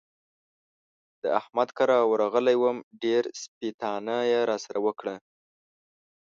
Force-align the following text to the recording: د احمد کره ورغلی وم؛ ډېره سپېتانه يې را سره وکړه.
د 1.21 1.23
احمد 1.39 1.69
کره 1.77 1.97
ورغلی 2.11 2.55
وم؛ 2.59 2.77
ډېره 3.03 3.29
سپېتانه 3.43 4.15
يې 4.31 4.39
را 4.49 4.57
سره 4.65 4.79
وکړه. 4.85 5.15